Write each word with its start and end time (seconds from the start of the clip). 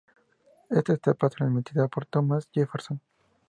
Este 0.71 0.93
mapa, 1.11 1.29
transmitida 1.29 1.87
por 1.87 2.07
Thomas 2.07 2.49
Jefferson. 2.51 2.99